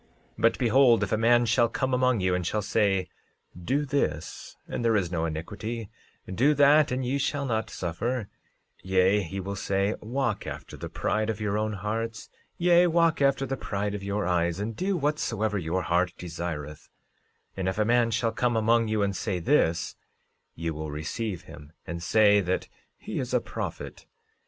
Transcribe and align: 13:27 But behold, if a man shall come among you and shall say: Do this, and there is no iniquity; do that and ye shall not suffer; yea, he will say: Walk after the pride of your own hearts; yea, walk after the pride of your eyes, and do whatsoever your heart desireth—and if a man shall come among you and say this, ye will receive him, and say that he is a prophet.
13:27 0.39 0.41
But 0.41 0.57
behold, 0.57 1.03
if 1.03 1.11
a 1.11 1.15
man 1.17 1.45
shall 1.45 1.69
come 1.69 1.93
among 1.93 2.21
you 2.21 2.33
and 2.33 2.43
shall 2.43 2.63
say: 2.63 3.07
Do 3.65 3.85
this, 3.85 4.57
and 4.67 4.83
there 4.83 4.95
is 4.95 5.11
no 5.11 5.25
iniquity; 5.27 5.91
do 6.25 6.55
that 6.55 6.91
and 6.91 7.05
ye 7.05 7.19
shall 7.19 7.45
not 7.45 7.69
suffer; 7.69 8.27
yea, 8.81 9.21
he 9.21 9.39
will 9.39 9.55
say: 9.55 9.93
Walk 10.01 10.47
after 10.47 10.75
the 10.75 10.89
pride 10.89 11.29
of 11.29 11.39
your 11.39 11.55
own 11.55 11.73
hearts; 11.73 12.31
yea, 12.57 12.87
walk 12.87 13.21
after 13.21 13.45
the 13.45 13.55
pride 13.57 13.93
of 13.93 14.01
your 14.01 14.25
eyes, 14.25 14.59
and 14.59 14.75
do 14.75 14.97
whatsoever 14.97 15.59
your 15.59 15.83
heart 15.83 16.15
desireth—and 16.17 17.69
if 17.69 17.77
a 17.77 17.85
man 17.85 18.09
shall 18.09 18.31
come 18.31 18.57
among 18.57 18.87
you 18.87 19.03
and 19.03 19.15
say 19.15 19.37
this, 19.37 19.95
ye 20.55 20.71
will 20.71 20.89
receive 20.89 21.43
him, 21.43 21.73
and 21.85 22.01
say 22.01 22.41
that 22.41 22.67
he 22.97 23.19
is 23.19 23.35
a 23.35 23.39
prophet. 23.39 24.07